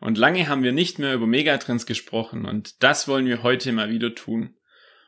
Und 0.00 0.18
lange 0.18 0.48
haben 0.48 0.62
wir 0.62 0.72
nicht 0.72 0.98
mehr 0.98 1.14
über 1.14 1.26
Megatrends 1.26 1.86
gesprochen 1.86 2.44
und 2.44 2.82
das 2.82 3.08
wollen 3.08 3.26
wir 3.26 3.42
heute 3.42 3.72
mal 3.72 3.90
wieder 3.90 4.14
tun. 4.14 4.56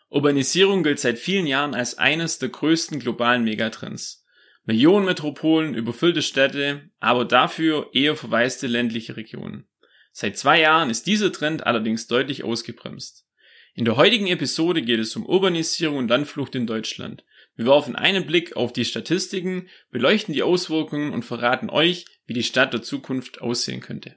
Urbanisierung 0.08 0.82
gilt 0.82 0.98
seit 0.98 1.18
vielen 1.18 1.46
Jahren 1.46 1.74
als 1.74 1.98
eines 1.98 2.38
der 2.38 2.48
größten 2.48 2.98
globalen 2.98 3.44
Megatrends. 3.44 4.24
Millionen 4.64 5.06
Metropolen, 5.06 5.74
überfüllte 5.74 6.22
Städte, 6.22 6.90
aber 7.00 7.24
dafür 7.24 7.90
eher 7.92 8.16
verwaiste 8.16 8.66
ländliche 8.66 9.16
Regionen. 9.16 9.66
Seit 10.12 10.36
zwei 10.38 10.60
Jahren 10.60 10.90
ist 10.90 11.06
dieser 11.06 11.32
Trend 11.32 11.66
allerdings 11.66 12.06
deutlich 12.06 12.44
ausgebremst. 12.44 13.26
In 13.74 13.84
der 13.84 13.96
heutigen 13.96 14.26
Episode 14.26 14.82
geht 14.82 14.98
es 14.98 15.14
um 15.14 15.24
Urbanisierung 15.24 15.98
und 15.98 16.08
Landflucht 16.08 16.54
in 16.54 16.66
Deutschland. 16.66 17.24
Wir 17.54 17.66
werfen 17.66 17.94
einen 17.94 18.26
Blick 18.26 18.56
auf 18.56 18.72
die 18.72 18.84
Statistiken, 18.84 19.68
beleuchten 19.90 20.34
die 20.34 20.42
Auswirkungen 20.42 21.12
und 21.12 21.24
verraten 21.24 21.70
euch, 21.70 22.06
wie 22.26 22.34
die 22.34 22.42
Stadt 22.42 22.72
der 22.72 22.82
Zukunft 22.82 23.40
aussehen 23.40 23.80
könnte. 23.80 24.16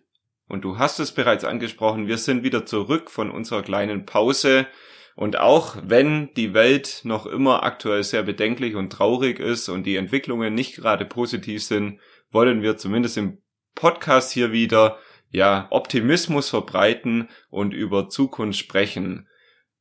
Und 0.51 0.65
du 0.65 0.77
hast 0.77 0.99
es 0.99 1.13
bereits 1.13 1.45
angesprochen, 1.45 2.07
wir 2.07 2.17
sind 2.17 2.43
wieder 2.43 2.65
zurück 2.65 3.09
von 3.09 3.31
unserer 3.31 3.61
kleinen 3.61 4.05
Pause. 4.05 4.67
Und 5.15 5.39
auch 5.39 5.77
wenn 5.81 6.33
die 6.33 6.53
Welt 6.53 6.99
noch 7.05 7.25
immer 7.25 7.63
aktuell 7.63 8.03
sehr 8.03 8.23
bedenklich 8.23 8.75
und 8.75 8.91
traurig 8.91 9.39
ist 9.39 9.69
und 9.69 9.83
die 9.83 9.95
Entwicklungen 9.95 10.53
nicht 10.53 10.75
gerade 10.75 11.05
positiv 11.05 11.63
sind, 11.63 12.01
wollen 12.31 12.61
wir 12.61 12.75
zumindest 12.75 13.15
im 13.15 13.37
Podcast 13.75 14.33
hier 14.33 14.51
wieder 14.51 14.99
ja 15.29 15.67
Optimismus 15.69 16.49
verbreiten 16.49 17.29
und 17.49 17.73
über 17.73 18.09
Zukunft 18.09 18.59
sprechen. 18.59 19.29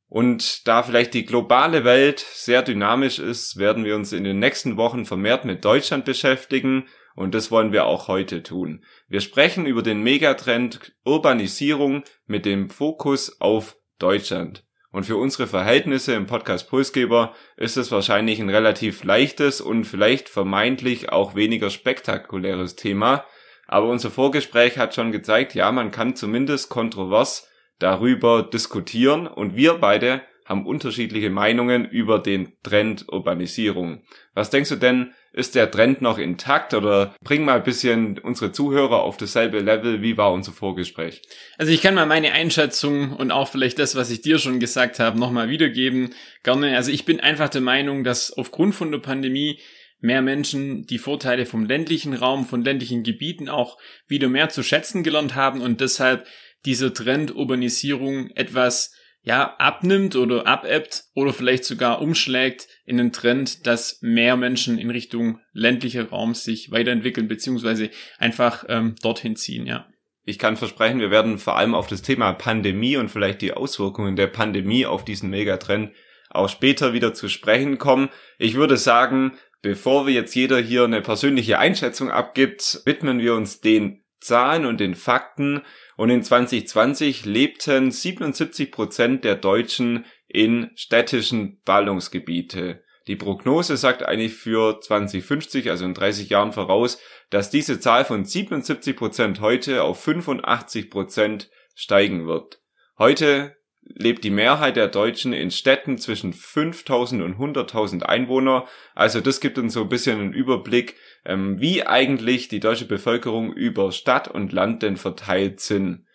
Und 0.07 0.69
da 0.69 0.83
vielleicht 0.83 1.13
die 1.13 1.25
globale 1.25 1.83
Welt 1.83 2.19
sehr 2.31 2.61
dynamisch 2.61 3.19
ist, 3.19 3.57
werden 3.57 3.83
wir 3.83 3.97
uns 3.97 4.13
in 4.13 4.23
den 4.23 4.39
nächsten 4.39 4.77
Wochen 4.77 5.03
vermehrt 5.03 5.43
mit 5.43 5.65
Deutschland 5.65 6.05
beschäftigen 6.05 6.87
und 7.15 7.35
das 7.35 7.51
wollen 7.51 7.71
wir 7.71 7.85
auch 7.85 8.07
heute 8.07 8.43
tun. 8.43 8.83
Wir 9.07 9.21
sprechen 9.21 9.65
über 9.65 9.81
den 9.81 10.01
Megatrend 10.01 10.93
Urbanisierung 11.05 12.03
mit 12.25 12.45
dem 12.45 12.69
Fokus 12.69 13.39
auf 13.41 13.77
Deutschland. 13.99 14.63
Und 14.91 15.05
für 15.05 15.15
unsere 15.15 15.47
Verhältnisse 15.47 16.13
im 16.13 16.25
Podcast 16.25 16.69
Pulsgeber 16.69 17.33
ist 17.55 17.77
es 17.77 17.91
wahrscheinlich 17.91 18.39
ein 18.41 18.49
relativ 18.49 19.03
leichtes 19.03 19.61
und 19.61 19.85
vielleicht 19.85 20.27
vermeintlich 20.27 21.09
auch 21.09 21.33
weniger 21.33 21.69
spektakuläres 21.69 22.75
Thema. 22.75 23.25
Aber 23.67 23.87
unser 23.87 24.11
Vorgespräch 24.11 24.77
hat 24.77 24.93
schon 24.93 25.13
gezeigt, 25.13 25.55
ja, 25.55 25.71
man 25.71 25.91
kann 25.91 26.17
zumindest 26.17 26.69
kontrovers 26.69 27.49
darüber 27.79 28.43
diskutieren 28.43 29.27
und 29.27 29.55
wir 29.55 29.75
beide 29.75 30.23
haben 30.45 30.65
unterschiedliche 30.65 31.29
Meinungen 31.29 31.85
über 31.85 32.19
den 32.19 32.51
Trend 32.61 33.05
Urbanisierung. 33.07 34.03
Was 34.33 34.49
denkst 34.49 34.69
du 34.69 34.75
denn, 34.75 35.13
ist 35.33 35.55
der 35.55 35.71
Trend 35.71 36.01
noch 36.01 36.17
intakt 36.17 36.73
oder 36.73 37.15
bring 37.23 37.45
mal 37.45 37.57
ein 37.57 37.63
bisschen 37.63 38.19
unsere 38.19 38.51
Zuhörer 38.51 39.01
auf 39.01 39.17
dasselbe 39.17 39.59
Level? 39.59 40.01
Wie 40.01 40.17
war 40.17 40.33
unser 40.33 40.51
Vorgespräch? 40.51 41.21
Also 41.57 41.71
ich 41.71 41.81
kann 41.81 41.95
mal 41.95 42.05
meine 42.05 42.33
Einschätzung 42.33 43.13
und 43.13 43.31
auch 43.31 43.47
vielleicht 43.47 43.79
das, 43.79 43.95
was 43.95 44.11
ich 44.11 44.21
dir 44.21 44.39
schon 44.39 44.59
gesagt 44.59 44.99
habe, 44.99 45.19
nochmal 45.19 45.49
wiedergeben. 45.49 46.13
Gerne. 46.43 46.75
Also 46.75 46.91
ich 46.91 47.05
bin 47.05 47.19
einfach 47.19 47.49
der 47.49 47.61
Meinung, 47.61 48.03
dass 48.03 48.33
aufgrund 48.33 48.75
von 48.75 48.91
der 48.91 48.99
Pandemie 48.99 49.59
mehr 50.01 50.21
Menschen 50.21 50.85
die 50.87 50.97
Vorteile 50.97 51.45
vom 51.45 51.65
ländlichen 51.65 52.13
Raum, 52.13 52.45
von 52.45 52.63
ländlichen 52.63 53.03
Gebieten 53.03 53.47
auch 53.47 53.77
wieder 54.07 54.27
mehr 54.27 54.49
zu 54.49 54.63
schätzen 54.63 55.03
gelernt 55.03 55.35
haben 55.35 55.61
und 55.61 55.79
deshalb 55.79 56.27
dieser 56.65 56.93
Trend 56.93 57.35
Urbanisierung 57.35 58.31
etwas 58.31 58.93
ja, 59.23 59.55
abnimmt 59.57 60.15
oder 60.15 60.47
abebbt 60.47 61.03
oder 61.13 61.33
vielleicht 61.33 61.65
sogar 61.65 62.01
umschlägt 62.01 62.67
in 62.85 62.97
den 62.97 63.11
Trend, 63.11 63.67
dass 63.67 63.99
mehr 64.01 64.35
Menschen 64.35 64.79
in 64.79 64.89
Richtung 64.89 65.39
ländlicher 65.53 66.09
Raum 66.09 66.33
sich 66.33 66.71
weiterentwickeln 66.71 67.27
beziehungsweise 67.27 67.91
einfach 68.17 68.65
ähm, 68.67 68.95
dorthin 69.01 69.35
ziehen, 69.35 69.65
ja. 69.65 69.87
Ich 70.23 70.37
kann 70.37 70.55
versprechen, 70.55 70.99
wir 70.99 71.09
werden 71.09 71.39
vor 71.39 71.57
allem 71.57 71.73
auf 71.73 71.87
das 71.87 72.03
Thema 72.03 72.33
Pandemie 72.33 72.95
und 72.95 73.09
vielleicht 73.09 73.41
die 73.41 73.53
Auswirkungen 73.53 74.15
der 74.15 74.27
Pandemie 74.27 74.85
auf 74.85 75.03
diesen 75.03 75.31
Megatrend 75.31 75.93
auch 76.29 76.47
später 76.47 76.93
wieder 76.93 77.13
zu 77.13 77.27
sprechen 77.27 77.77
kommen. 77.77 78.09
Ich 78.37 78.55
würde 78.55 78.77
sagen, 78.77 79.37
bevor 79.61 80.05
wir 80.05 80.13
jetzt 80.13 80.35
jeder 80.35 80.59
hier 80.59 80.83
eine 80.83 81.01
persönliche 81.01 81.59
Einschätzung 81.59 82.11
abgibt, 82.11 82.81
widmen 82.85 83.19
wir 83.19 83.33
uns 83.33 83.61
den 83.61 84.00
Zahlen 84.21 84.65
und 84.65 84.79
den 84.79 84.95
Fakten, 84.95 85.61
und 85.97 86.09
in 86.09 86.23
2020 86.23 87.25
lebten 87.25 87.91
77 87.91 88.71
Prozent 88.71 89.23
der 89.23 89.35
Deutschen 89.35 90.05
in 90.27 90.71
städtischen 90.75 91.61
Ballungsgebiete. 91.65 92.83
Die 93.07 93.15
Prognose 93.15 93.77
sagt 93.77 94.03
eigentlich 94.03 94.33
für 94.33 94.79
2050, 94.79 95.69
also 95.69 95.85
in 95.85 95.93
30 95.93 96.29
Jahren 96.29 96.53
voraus, 96.53 96.99
dass 97.29 97.49
diese 97.49 97.79
Zahl 97.79 98.05
von 98.05 98.25
77 98.25 98.95
Prozent 98.95 99.41
heute 99.41 99.83
auf 99.83 100.01
85 100.03 100.89
Prozent 100.89 101.49
steigen 101.75 102.27
wird. 102.27 102.61
Heute 102.97 103.57
lebt 103.83 104.23
die 104.23 104.29
Mehrheit 104.29 104.75
der 104.75 104.87
Deutschen 104.87 105.33
in 105.33 105.51
Städten 105.51 105.97
zwischen 105.97 106.33
5000 106.33 107.23
und 107.23 107.37
100.000 107.37 108.03
Einwohner. 108.03 108.67
Also 108.93 109.21
das 109.21 109.39
gibt 109.39 109.57
uns 109.57 109.73
so 109.73 109.81
ein 109.81 109.89
bisschen 109.89 110.19
einen 110.19 110.33
Überblick, 110.33 110.95
ähm, 111.25 111.59
wie 111.59 111.85
eigentlich 111.85 112.47
die 112.47 112.59
deutsche 112.59 112.85
Bevölkerung 112.85 113.53
über 113.53 113.91
Stadt 113.91 114.27
und 114.27 114.51
Land 114.51 114.83
denn 114.83 114.97
verteilt 114.97 115.59
sind. 115.59 116.05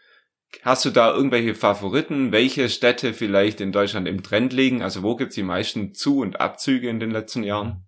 Hast 0.62 0.84
du 0.84 0.91
da 0.91 1.12
irgendwelche 1.12 1.55
Favoriten, 1.55 2.33
welche 2.33 2.69
Städte 2.69 3.12
vielleicht 3.12 3.61
in 3.61 3.72
Deutschland 3.72 4.09
im 4.09 4.22
Trend 4.22 4.53
liegen? 4.53 4.83
Also 4.83 5.03
wo 5.03 5.16
gibt's 5.16 5.34
die 5.34 5.43
meisten 5.43 5.95
Zu- 5.95 6.21
und 6.21 6.41
Abzüge 6.41 6.89
in 6.89 7.00
den 7.00 7.11
letzten 7.11 7.43
Jahren? 7.43 7.87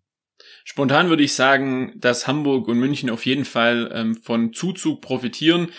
Spontan 0.64 1.08
würde 1.08 1.22
ich 1.22 1.34
sagen, 1.34 1.94
dass 1.96 2.26
Hamburg 2.26 2.68
und 2.68 2.78
München 2.78 3.10
auf 3.10 3.26
jeden 3.26 3.44
Fall 3.44 3.90
ähm, 3.94 4.14
von 4.14 4.52
Zuzug 4.52 5.00
profitieren. 5.00 5.72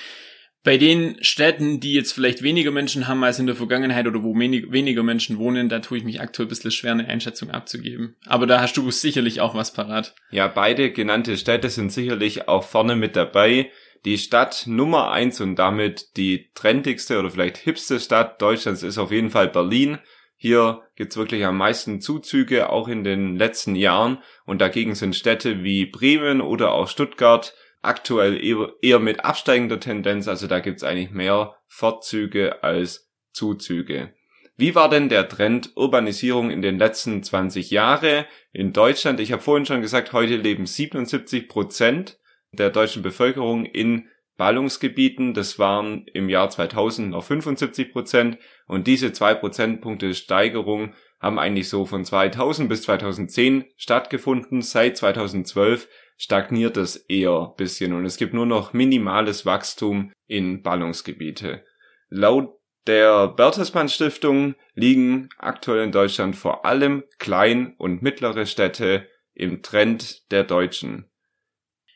Bei 0.64 0.78
den 0.78 1.24
Städten, 1.24 1.80
die 1.80 1.94
jetzt 1.94 2.12
vielleicht 2.12 2.44
weniger 2.44 2.72
Menschen 2.72 3.08
haben 3.08 3.24
als 3.24 3.40
in 3.40 3.48
der 3.48 3.56
Vergangenheit 3.56 4.08
oder 4.08 4.24
wo 4.24 4.38
wenig, 4.38 4.72
weniger 4.72 5.04
Menschen 5.04 5.38
wohnen, 5.38 5.70
da 5.70 5.80
tue 5.80 6.00
ich 6.00 6.04
mich 6.04 6.20
aktuell 6.20 6.48
ein 6.48 6.50
bisschen 6.50 6.72
schwer, 6.72 6.92
eine 6.92 7.08
Einschätzung 7.08 7.50
abzugeben. 7.50 8.16
Aber 8.26 8.46
da 8.46 8.60
hast 8.60 8.76
du 8.76 8.92
sicherlich 8.92 9.40
auch 9.40 9.56
was 9.56 9.72
parat. 9.74 10.16
Ja, 10.32 10.48
beide 10.48 10.92
genannte 10.92 11.38
Städte 11.38 11.70
sind 11.70 11.94
sicherlich 11.94 12.50
auch 12.50 12.66
vorne 12.66 12.98
mit 12.98 13.16
dabei. 13.16 13.72
Die 14.06 14.18
Stadt 14.18 14.64
Nummer 14.66 15.12
eins 15.12 15.40
und 15.40 15.56
damit 15.56 16.18
die 16.18 16.52
trendigste 16.56 17.20
oder 17.20 17.30
vielleicht 17.30 17.58
hipste 17.58 18.00
Stadt 18.00 18.42
Deutschlands 18.42 18.84
ist 18.84 18.98
auf 18.98 19.12
jeden 19.12 19.30
Fall 19.30 19.48
Berlin. 19.48 20.00
Hier 20.36 20.84
gibt's 20.96 21.18
wirklich 21.18 21.46
am 21.46 21.58
meisten 21.58 22.00
Zuzüge, 22.00 22.70
auch 22.70 22.88
in 22.88 23.04
den 23.04 23.36
letzten 23.36 23.76
Jahren. 23.76 24.20
Und 24.46 24.62
dagegen 24.62 24.96
sind 24.96 25.16
Städte 25.16 25.64
wie 25.64 25.86
Bremen 25.86 26.40
oder 26.40 26.72
auch 26.72 26.88
Stuttgart 26.88 27.54
aktuell 27.82 28.40
eher 28.82 29.00
mit 29.00 29.24
absteigender 29.24 29.80
Tendenz, 29.80 30.28
also 30.28 30.48
da 30.48 30.60
gibt's 30.60 30.84
eigentlich 30.84 31.12
mehr 31.12 31.56
Fortzüge 31.68 32.64
als 32.64 33.10
Zuzüge. 33.32 34.14
Wie 34.58 34.76
war 34.76 34.90
denn 34.90 35.08
der 35.08 35.30
Trend 35.30 35.72
Urbanisierung 35.78 36.52
in 36.52 36.62
den 36.62 36.78
letzten 36.78 37.24
20 37.24 37.72
Jahren 37.72 38.26
in 38.52 38.74
Deutschland? 38.74 39.22
Ich 39.22 39.32
habe 39.32 39.42
vorhin 39.42 39.66
schon 39.66 39.82
gesagt, 39.82 40.12
heute 40.12 40.36
leben 40.36 40.66
77 40.66 41.48
Prozent 41.48 42.20
der 42.52 42.70
deutschen 42.70 43.02
Bevölkerung 43.02 43.66
in 43.66 44.10
Ballungsgebieten. 44.36 45.34
Das 45.34 45.60
waren 45.60 46.06
im 46.14 46.28
Jahr 46.28 46.50
2000 46.50 47.12
noch 47.12 47.24
75 47.24 47.94
Prozent. 47.94 48.38
Und 48.68 48.88
diese 48.88 49.14
zwei 49.14 49.34
Prozentpunkte 49.34 50.14
Steigerung 50.14 50.94
haben 51.22 51.40
eigentlich 51.40 51.70
so 51.70 51.86
von 51.86 52.04
2000 52.04 52.68
bis 52.68 52.82
2010 52.82 53.64
stattgefunden. 53.78 54.62
Seit 54.62 54.98
2012 54.98 55.88
stagniert 56.20 56.78
es 56.78 56.98
eher 56.98 57.54
bisschen 57.58 57.94
und 57.94 58.06
es 58.06 58.18
gibt 58.18 58.34
nur 58.34 58.46
noch 58.46 58.74
minimales 58.74 59.46
Wachstum 59.46 60.12
in 60.28 60.62
Ballungsgebiete. 60.62 61.64
Laut 62.10 62.60
der 62.86 63.30
Bertelsmann 63.30 63.90
Stiftung 63.90 64.56
liegen 64.76 65.30
aktuell 65.38 65.84
in 65.84 65.92
Deutschland 65.92 66.36
vor 66.36 66.66
allem 66.66 67.04
klein- 67.20 67.74
und 67.78 68.02
mittlere 68.02 68.46
Städte 68.46 69.08
im 69.34 69.62
Trend 69.62 70.30
der 70.32 70.44
Deutschen. 70.44 71.06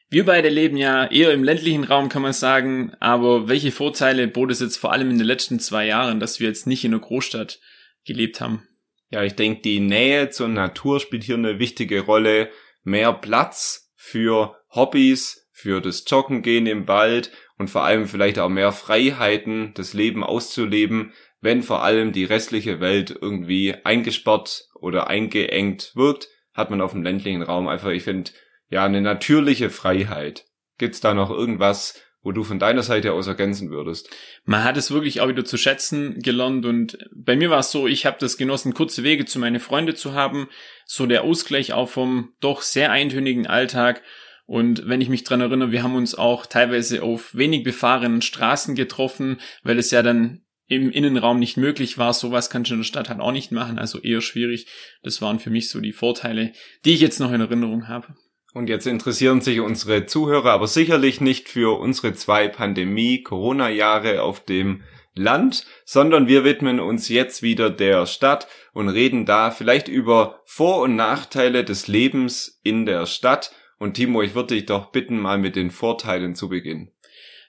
Wir 0.10 0.26
beide 0.26 0.50
leben 0.50 0.78
ja 0.78 1.06
eher 1.06 1.34
im 1.34 1.44
ländlichen 1.44 1.84
Raum, 1.84 2.08
kann 2.08 2.22
man 2.22 2.34
sagen, 2.34 2.94
aber 3.00 3.50
welche 3.50 3.72
Vorteile 3.72 4.28
bot 4.28 4.52
es 4.52 4.60
jetzt 4.60 4.78
vor 4.78 4.94
allem 4.94 5.10
in 5.10 5.18
den 5.18 5.28
letzten 5.28 5.60
zwei 5.60 5.88
Jahren, 5.88 6.20
dass 6.20 6.40
wir 6.40 6.48
jetzt 6.48 6.68
nicht 6.68 6.86
in 6.86 6.94
einer 6.94 7.02
Großstadt 7.02 7.60
gelebt 8.06 8.40
haben? 8.40 8.68
Ja, 9.10 9.24
ich 9.24 9.34
denke, 9.34 9.62
die 9.62 9.80
Nähe 9.80 10.30
zur 10.30 10.48
Natur 10.48 11.00
spielt 11.00 11.24
hier 11.24 11.36
eine 11.36 11.60
wichtige 11.60 12.02
Rolle. 12.02 12.50
Mehr 12.84 13.14
Platz 13.14 13.83
für 14.06 14.58
Hobbys, 14.70 15.48
für 15.54 15.80
das 15.80 16.04
Joggen 16.06 16.42
gehen 16.42 16.68
im 16.68 16.90
Wald 16.90 17.32
und 17.58 17.70
vor 17.70 17.86
allem 17.86 18.06
vielleicht 18.06 18.38
auch 18.38 18.50
mehr 18.50 18.74
Freiheiten, 18.74 19.74
das 19.76 19.94
Leben 19.94 20.26
auszuleben, 20.26 21.14
wenn 21.40 21.64
vor 21.64 21.84
allem 21.84 22.12
die 22.12 22.26
restliche 22.26 22.82
Welt 22.82 23.18
irgendwie 23.22 23.74
eingesperrt 23.86 24.68
oder 24.76 25.08
eingeengt 25.08 25.94
wirkt, 25.96 26.28
hat 26.54 26.70
man 26.70 26.82
auf 26.82 26.92
dem 26.92 27.02
ländlichen 27.02 27.42
Raum 27.42 27.70
einfach, 27.70 27.92
ich 27.92 28.04
finde, 28.04 28.32
ja, 28.70 28.84
eine 28.84 29.00
natürliche 29.00 29.70
Freiheit. 29.70 30.46
Gibt's 30.78 31.00
da 31.00 31.14
noch 31.14 31.30
irgendwas, 31.30 32.02
wo 32.24 32.32
du 32.32 32.44
von 32.44 32.58
deiner 32.58 32.82
Seite 32.82 33.14
aus 33.14 33.28
ergänzen 33.28 33.70
würdest? 33.70 34.10
Man 34.46 34.64
hat 34.64 34.78
es 34.78 34.92
wirklich 34.92 35.22
auch 35.22 35.28
wieder 35.28 35.46
zu 35.46 35.58
schätzen 35.58 36.20
gelernt 36.22 36.66
und 36.66 36.98
bei 37.14 37.36
mir 37.36 37.50
war 37.50 37.60
es 37.60 37.72
so, 37.72 37.88
ich 37.88 38.06
habe 38.06 38.18
das 38.20 38.38
genossen, 38.38 38.74
kurze 38.74 39.04
Wege 39.04 39.26
zu 39.26 39.40
meine 39.40 39.60
Freunde 39.60 39.94
zu 39.94 40.14
haben, 40.14 40.48
so 40.86 41.06
der 41.06 41.24
Ausgleich 41.24 41.74
auch 41.74 41.90
vom 41.90 42.34
doch 42.40 42.62
sehr 42.62 42.92
eintönigen 42.92 43.46
Alltag 43.46 44.02
und 44.46 44.88
wenn 44.88 45.02
ich 45.02 45.10
mich 45.10 45.24
dran 45.24 45.42
erinnere, 45.42 45.72
wir 45.72 45.84
haben 45.84 45.96
uns 45.96 46.16
auch 46.16 46.46
teilweise 46.46 47.04
auf 47.04 47.36
wenig 47.36 47.64
befahrenen 47.64 48.22
Straßen 48.22 48.76
getroffen, 48.76 49.40
weil 49.64 49.80
es 49.80 49.92
ja 49.92 50.04
dann 50.04 50.42
im 50.68 50.90
Innenraum 50.92 51.40
nicht 51.40 51.58
möglich 51.58 51.98
war. 51.98 52.14
Sowas 52.14 52.50
kannst 52.50 52.70
du 52.70 52.76
in 52.76 52.82
der 52.82 52.86
Stadt 52.86 53.10
halt 53.10 53.20
auch 53.20 53.32
nicht 53.32 53.52
machen, 53.52 53.80
also 53.80 54.00
eher 54.00 54.22
schwierig. 54.22 54.68
Das 55.02 55.22
waren 55.22 55.40
für 55.40 55.50
mich 55.50 55.70
so 55.70 55.80
die 55.80 55.94
Vorteile, 55.94 56.54
die 56.86 56.94
ich 56.94 57.02
jetzt 57.02 57.20
noch 57.20 57.32
in 57.32 57.42
Erinnerung 57.42 57.88
habe. 57.88 58.16
Und 58.54 58.70
jetzt 58.70 58.86
interessieren 58.86 59.42
sich 59.42 59.60
unsere 59.60 60.06
Zuhörer 60.06 60.52
aber 60.52 60.68
sicherlich 60.68 61.20
nicht 61.20 61.50
für 61.50 61.80
unsere 61.80 62.14
zwei 62.14 62.48
Pandemie-Corona-Jahre 62.48 64.22
auf 64.22 64.42
dem 64.46 64.84
Land, 65.16 65.66
sondern 65.86 66.28
wir 66.28 66.44
widmen 66.44 66.80
uns 66.80 67.10
jetzt 67.10 67.42
wieder 67.42 67.70
der 67.72 68.06
Stadt 68.06 68.48
und 68.74 68.90
reden 68.90 69.26
da 69.26 69.50
vielleicht 69.52 69.88
über 69.88 70.42
Vor- 70.46 70.82
und 70.82 70.96
Nachteile 70.96 71.64
des 71.64 71.88
Lebens 71.88 72.60
in 72.64 72.86
der 72.86 73.08
Stadt. 73.08 73.52
Und 73.80 73.96
Timo, 73.96 74.22
ich 74.22 74.36
würde 74.36 74.56
dich 74.56 74.66
doch 74.68 74.92
bitten, 74.92 75.20
mal 75.20 75.40
mit 75.40 75.56
den 75.56 75.72
Vorteilen 75.72 76.36
zu 76.36 76.50
beginnen. 76.50 76.92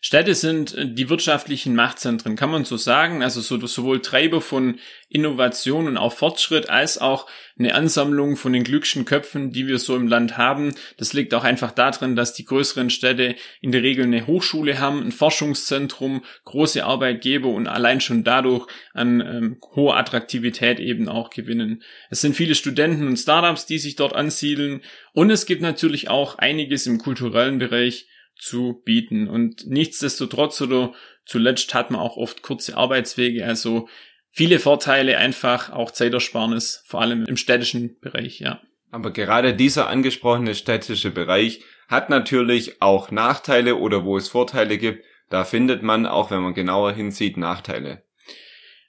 Städte 0.07 0.35
sind 0.35 0.75
äh, 0.75 0.87
die 0.87 1.09
wirtschaftlichen 1.09 1.75
Machtzentren, 1.75 2.37
kann 2.37 2.51
man 2.51 2.67
so 2.67 2.77
sagen. 2.77 3.23
Also 3.23 3.41
so, 3.41 3.67
sowohl 3.67 4.03
Treiber 4.03 4.43
von 4.43 4.79
Innovation 5.09 5.87
und 5.87 5.97
auch 5.97 6.13
Fortschritt 6.13 6.69
als 6.69 6.99
auch 6.99 7.27
eine 7.59 7.75
Ansammlung 7.75 8.37
von 8.37 8.53
den 8.53 8.65
glücklichen 8.65 9.07
Köpfen, 9.07 9.51
die 9.51 9.67
wir 9.67 9.79
so 9.79 9.97
im 9.97 10.07
Land 10.07 10.37
haben. 10.37 10.75
Das 10.99 11.15
liegt 11.15 11.33
auch 11.33 11.43
einfach 11.43 11.71
darin, 11.71 12.17
dass 12.17 12.35
die 12.35 12.45
größeren 12.45 12.91
Städte 12.91 13.35
in 13.63 13.73
der 13.73 13.83
Regel 13.83 14.05
eine 14.05 14.27
Hochschule 14.27 14.79
haben, 14.79 15.03
ein 15.03 15.11
Forschungszentrum, 15.11 16.23
große 16.45 16.85
Arbeitgeber 16.85 17.49
und 17.49 17.67
allein 17.67 18.03
schon 18.03 18.25
dadurch 18.25 18.67
an 18.93 19.23
ähm, 19.23 19.57
hoher 19.75 19.97
Attraktivität 19.97 20.81
eben 20.81 21.09
auch 21.09 21.31
gewinnen. 21.31 21.83
Es 22.11 22.21
sind 22.21 22.37
viele 22.37 22.55
Studenten 22.55 23.07
und 23.07 23.17
Startups, 23.17 23.65
die 23.65 23.79
sich 23.79 23.97
dort 23.97 24.15
ansiedeln 24.15 24.83
und 25.15 25.31
es 25.31 25.47
gibt 25.47 25.63
natürlich 25.63 26.11
auch 26.11 26.37
einiges 26.37 26.87
im 26.87 26.99
kulturellen 26.99 27.57
Bereich, 27.57 28.07
zu 28.37 28.83
bieten. 28.85 29.29
Und 29.29 29.67
nichtsdestotrotz 29.67 30.61
oder 30.61 30.93
zuletzt 31.27 31.75
hat 31.75 31.91
man 31.91 32.01
auch 32.01 32.17
oft 32.17 32.43
kurze 32.43 32.77
Arbeitswege, 32.77 33.45
also 33.45 33.89
viele 34.31 34.59
Vorteile 34.59 35.19
einfach, 35.19 35.71
auch 35.71 35.91
Zeitersparnis, 35.91 36.83
vor 36.87 37.01
allem 37.01 37.25
im 37.27 37.37
städtischen 37.37 37.99
Bereich, 38.01 38.41
ja. 38.41 38.61
Aber 38.91 39.11
gerade 39.11 39.55
dieser 39.55 39.89
angesprochene 39.89 40.55
städtische 40.55 41.11
Bereich 41.11 41.63
hat 41.89 42.11
natürlich 42.11 42.81
auch 42.81 43.11
Nachteile 43.11 43.77
oder 43.77 44.05
wo 44.05 44.17
es 44.17 44.29
Vorteile 44.29 44.79
gibt, 44.79 45.05
da 45.31 45.45
findet 45.45 45.83
man, 45.83 46.07
auch 46.07 46.31
wenn 46.31 46.43
man 46.43 46.55
genauer 46.55 46.93
hinsieht, 46.93 47.37
Nachteile. 47.37 48.04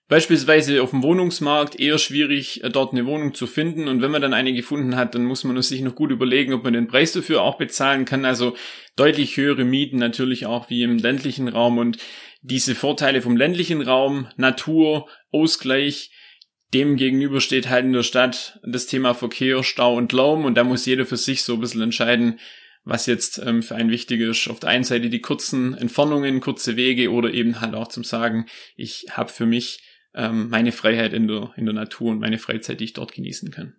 Beispielsweise 0.07 0.84
auf 0.84 0.92
dem 0.92 1.02
Wohnungsmarkt 1.02 1.80
eher 1.80 1.98
schwierig, 1.98 2.63
äh, 2.63 2.69
dort 2.69 2.94
eine 2.94 3.07
Wohnung 3.07 3.34
zu 3.34 3.48
finden. 3.48 3.88
Und 3.88 4.02
wenn 4.02 4.12
man 4.12 4.22
dann 4.22 4.36
eine 4.36 4.54
gefunden 4.54 4.96
hat, 4.96 5.16
dann 5.16 5.25
muss 5.25 5.44
man 5.44 5.60
sich 5.63 5.81
noch 5.81 5.96
gut 5.96 6.12
überlegen, 6.12 6.54
ob 6.54 6.63
man 6.63 6.74
den 6.74 6.88
Preis 6.88 7.13
dafür 7.13 7.42
auch 7.42 7.57
bezahlen 7.57 8.06
kann. 8.06 8.24
Also 8.24 8.56
deutlich 8.96 9.36
höhere 9.38 9.63
Mieten 9.63 9.98
natürlich 9.98 10.46
auch 10.46 10.69
wie 10.69 10.84
im 10.84 11.00
ländlichen 11.00 11.48
Raum. 11.48 11.80
Und 11.80 11.98
diese 12.44 12.75
Vorteile 12.75 13.24
vom 13.24 13.36
ländlichen 13.36 13.81
Raum, 13.81 14.28
Natur, 14.38 15.10
Ausgleich, 15.31 16.12
dem 16.75 16.98
gegenüber 16.98 17.42
steht 17.42 17.69
halt 17.69 17.86
in 17.86 17.94
der 17.94 18.04
Stadt 18.04 18.60
das 18.63 18.86
Thema 18.86 19.16
Verkehr, 19.16 19.63
Stau 19.63 19.96
und 19.96 20.13
Lärm. 20.13 20.46
Und 20.46 20.56
da 20.56 20.63
muss 20.63 20.86
jeder 20.86 21.07
für 21.07 21.18
sich 21.18 21.42
so 21.42 21.56
ein 21.56 21.62
bisschen 21.62 21.81
entscheiden, 21.81 22.40
was 22.84 23.07
jetzt 23.07 23.40
ähm, 23.40 23.63
für 23.63 23.74
einen 23.74 23.90
wichtig 23.90 24.22
ist. 24.22 24.48
Auf 24.50 24.60
der 24.60 24.69
einen 24.69 24.84
Seite 24.84 25.10
die 25.10 25.22
kurzen 25.22 25.74
Entfernungen, 25.74 26.42
kurze 26.42 26.75
Wege 26.75 27.12
oder 27.12 27.34
eben 27.34 27.60
halt 27.60 27.74
auch 27.74 27.88
zum 27.88 28.04
Sagen, 28.04 28.46
ich 28.75 29.07
habe 29.10 29.31
für 29.31 29.48
mich 29.48 29.80
ähm, 30.15 30.50
meine 30.50 30.71
Freiheit 30.71 31.13
in 31.13 31.27
der, 31.27 31.51
in 31.57 31.65
der 31.65 31.73
Natur 31.73 32.12
und 32.12 32.19
meine 32.19 32.38
Freizeit, 32.38 32.79
die 32.79 32.85
ich 32.85 32.94
dort 32.94 33.13
genießen 33.13 33.51
kann. 33.51 33.75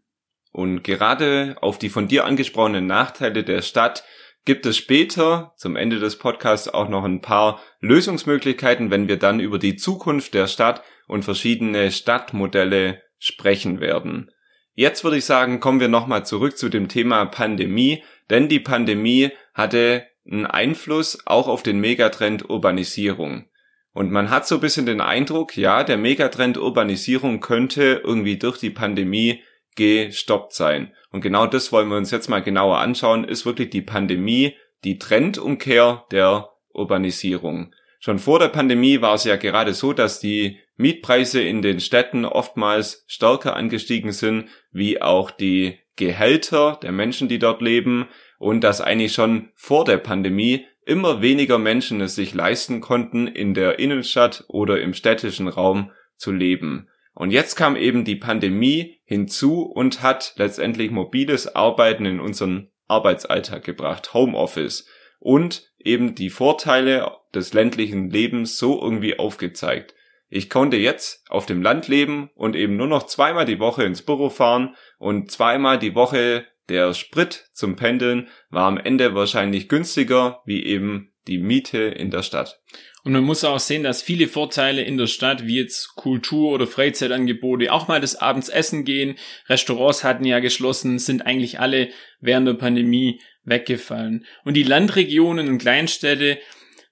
Und 0.53 0.85
gerade 0.85 1.57
auf 1.61 1.79
die 1.79 1.89
von 1.89 2.09
dir 2.09 2.25
angesprochenen 2.25 2.87
Nachteile 2.87 3.45
der 3.45 3.63
Stadt 3.63 4.05
gibt 4.45 4.65
es 4.65 4.77
später 4.77 5.53
zum 5.57 5.77
Ende 5.77 5.99
des 5.99 6.17
Podcasts 6.19 6.69
auch 6.69 6.89
noch 6.89 7.05
ein 7.05 7.21
paar 7.21 7.61
Lösungsmöglichkeiten, 7.81 8.91
wenn 8.91 9.09
wir 9.09 9.19
dann 9.19 9.41
über 9.41 9.59
die 9.59 9.77
Zukunft 9.77 10.35
der 10.35 10.47
Stadt 10.47 10.83
und 11.09 11.25
verschiedene 11.25 11.91
Stadtmodelle 11.91 13.03
sprechen 13.19 13.81
werden. 13.81 14.31
Jetzt 14.75 15.05
würde 15.05 15.17
ich 15.17 15.25
sagen, 15.25 15.59
kommen 15.59 15.81
wir 15.81 15.89
nochmal 15.89 16.25
zurück 16.25 16.57
zu 16.57 16.69
dem 16.69 16.89
Thema 16.89 17.25
Pandemie, 17.25 18.05
denn 18.31 18.49
die 18.49 18.61
Pandemie 18.61 19.31
hatte 19.53 20.07
einen 20.31 20.47
Einfluss 20.47 21.19
auch 21.27 21.49
auf 21.49 21.63
den 21.63 21.81
Megatrend 21.81 22.49
Urbanisierung. 22.49 23.49
Und 23.97 24.13
man 24.13 24.29
hat 24.29 24.47
so 24.47 24.57
ein 24.57 24.61
bisschen 24.61 24.85
den 24.85 25.01
Eindruck, 25.01 25.57
ja, 25.57 25.83
der 25.83 25.97
Megatrend 25.97 26.59
Urbanisierung 26.59 27.41
könnte 27.41 28.03
irgendwie 28.05 28.37
durch 28.37 28.59
die 28.59 28.69
Pandemie 28.69 29.43
gestoppt 29.75 30.53
sein. 30.53 30.93
Und 31.13 31.23
genau 31.23 31.47
das 31.47 31.73
wollen 31.73 31.89
wir 31.89 31.97
uns 31.97 32.11
jetzt 32.11 32.29
mal 32.29 32.43
genauer 32.43 32.77
anschauen. 32.77 33.25
Ist 33.25 33.47
wirklich 33.47 33.71
die 33.71 33.81
Pandemie 33.81 34.55
die 34.85 34.99
Trendumkehr 34.99 36.05
der 36.11 36.51
Urbanisierung? 36.75 37.75
Schon 37.99 38.19
vor 38.19 38.39
der 38.39 38.49
Pandemie 38.49 39.01
war 39.01 39.15
es 39.15 39.25
ja 39.25 39.37
gerade 39.37 39.73
so, 39.73 39.95
dass 39.95 40.21
die 40.21 40.59
Mietpreise 40.77 41.41
in 41.41 41.63
den 41.63 41.81
Städten 41.81 42.27
oftmals 42.27 43.03
stärker 43.07 43.57
angestiegen 43.57 44.13
sind, 44.13 44.51
wie 44.73 45.01
auch 45.01 45.31
die 45.31 45.79
Gehälter 45.97 46.79
der 46.83 46.93
Menschen, 46.93 47.29
die 47.29 47.39
dort 47.39 47.63
leben, 47.63 48.09
und 48.39 48.61
dass 48.61 48.83
eigentlich 48.83 49.15
schon 49.15 49.49
vor 49.55 49.87
der 49.87 49.97
Pandemie 49.97 50.67
immer 50.87 51.21
weniger 51.21 51.59
Menschen 51.59 52.01
es 52.01 52.15
sich 52.15 52.33
leisten 52.33 52.81
konnten, 52.81 53.27
in 53.27 53.53
der 53.53 53.79
Innenstadt 53.79 54.45
oder 54.49 54.81
im 54.81 54.95
städtischen 54.95 55.49
Raum 55.49 55.91
zu 56.17 56.33
leben. 56.33 56.89
Und 57.13 57.31
jetzt 57.31 57.57
kam 57.57 57.77
eben 57.77 58.05
die 58.05 58.17
Pandemie 58.17 59.01
hinzu 59.05 59.63
und 59.63 60.03
hat 60.03 60.35
letztendlich 60.37 60.91
mobiles 60.91 61.55
Arbeiten 61.55 62.07
in 62.07 62.21
unseren 62.21 62.71
Arbeitsalltag 62.89 63.65
gebracht, 63.65 64.15
Homeoffice 64.15 64.87
und 65.19 65.73
eben 65.79 66.15
die 66.15 66.31
Vorteile 66.31 67.11
des 67.35 67.53
ländlichen 67.53 68.11
Lebens 68.11 68.59
so 68.59 68.81
irgendwie 68.81 69.19
aufgezeigt. 69.19 69.95
Ich 70.29 70.51
konnte 70.51 70.77
jetzt 70.77 71.25
auf 71.31 71.47
dem 71.47 71.63
Land 71.63 71.89
leben 71.89 72.31
und 72.35 72.57
eben 72.57 72.77
nur 72.77 72.89
noch 72.89 73.05
zweimal 73.05 73.45
die 73.45 73.61
Woche 73.61 73.85
ins 73.85 74.03
Büro 74.03 74.29
fahren 74.29 74.77
und 74.99 75.31
zweimal 75.31 75.79
die 75.79 75.95
Woche 75.95 76.47
der 76.69 76.95
Sprit 76.95 77.49
zum 77.53 77.77
Pendeln 77.77 78.29
war 78.51 78.67
am 78.67 78.79
Ende 78.79 79.15
wahrscheinlich 79.15 79.69
günstiger 79.69 80.43
wie 80.45 80.65
eben 80.65 81.13
die 81.27 81.39
Miete 81.39 81.79
in 81.79 82.11
der 82.11 82.23
Stadt. 82.23 82.61
Und 83.05 83.13
man 83.13 83.23
muss 83.23 83.45
auch 83.45 83.61
sehen, 83.61 83.85
dass 83.85 84.03
viele 84.03 84.27
Vorteile 84.27 84.83
in 84.83 84.99
der 84.99 85.07
Stadt, 85.07 85.47
wie 85.47 85.61
jetzt 85.61 85.95
Kultur- 85.95 86.53
oder 86.53 86.67
Freizeitangebote, 86.67 87.73
auch 87.73 87.87
mal 87.87 88.01
des 88.01 88.17
Abends 88.17 88.49
essen 88.49 88.85
gehen, 88.85 89.17
Restaurants 89.49 90.03
hatten 90.03 90.25
ja 90.25 90.41
geschlossen, 90.41 90.99
sind 90.99 91.25
eigentlich 91.25 91.61
alle 91.61 91.91
während 92.21 92.49
der 92.49 92.55
Pandemie 92.55 93.21
weggefallen. 93.45 94.27
Und 94.45 94.55
die 94.55 94.65
Landregionen 94.65 95.49
und 95.49 95.59
Kleinstädte 95.59 96.39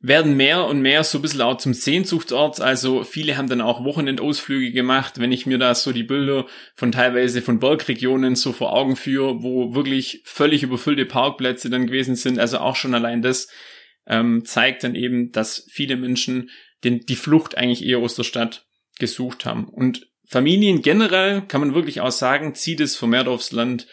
werden 0.06 0.37
mehr 0.37 0.66
und 0.66 0.82
mehr 0.82 1.02
so 1.02 1.18
ein 1.18 1.23
bisschen 1.23 1.40
auch 1.40 1.56
zum 1.56 1.73
Sehnsuchtsort. 1.73 2.61
Also 2.61 3.04
viele 3.04 3.38
haben 3.38 3.49
dann 3.49 3.62
auch 3.62 3.84
Wochenendausflüge 3.84 4.70
gemacht. 4.70 5.18
Wenn 5.18 5.32
ich 5.32 5.46
mir 5.46 5.56
da 5.56 5.75
so 5.75 5.92
die 5.92 6.02
Bilder 6.02 6.44
von 6.75 6.92
teilweise 6.92 7.40
von 7.40 7.58
Bergregionen 7.58 8.37
so 8.37 8.52
vor 8.52 8.75
Augen 8.75 8.96
führe, 8.96 9.42
wo 9.42 9.75
wirklich 9.75 10.20
völlig 10.26 10.62
überfüllte 10.62 11.06
Parkplätze 11.06 11.70
dann 11.70 11.87
gewesen 11.87 12.16
sind. 12.16 12.38
Also 12.38 12.58
auch 12.58 12.76
schon 12.76 12.94
allein 12.94 13.23
das 13.23 13.49
ähm, 14.06 14.44
zeigt 14.44 14.84
dann 14.84 14.94
eben, 14.94 15.32
dass 15.32 15.66
viele 15.70 15.96
Menschen 15.96 16.50
den, 16.84 17.06
die 17.06 17.16
Flucht 17.16 17.56
eigentlich 17.56 17.87
eher 17.87 17.99
aus 17.99 18.14
der 18.14 18.25
Stadt 18.25 18.66
gesucht 18.99 19.46
haben. 19.46 19.64
Und 19.64 20.06
Familien 20.26 20.82
generell 20.82 21.40
kann 21.49 21.62
man 21.62 21.75
wirklich 21.75 22.02
auch 22.02 22.12
sagen, 22.12 22.54
zieht 22.54 22.80
es 22.80 22.94
vermehrt 22.94 23.26
aufs 23.26 23.52
Land 23.52 23.87